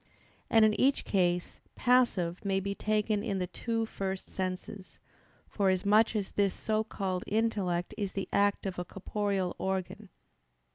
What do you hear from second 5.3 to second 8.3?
forasmuch as this so called intellect is the